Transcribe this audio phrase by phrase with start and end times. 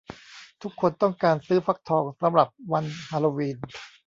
[0.61, 3.57] ทุกคนต้องการซื้อฟักทองสำหรับวันฮาโลวีน